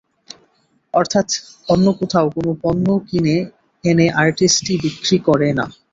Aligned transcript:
অর্থাত্ 0.93 1.31
অন্য 1.69 1.85
কোথাও 1.99 2.27
থেকে 2.35 2.53
পণ্য 2.63 2.85
কিনে 3.07 3.35
এনে 3.83 4.05
আর্টিস্টি 4.21 4.73
বিক্রি 4.83 5.17
করে 5.27 5.49
না। 5.57 5.65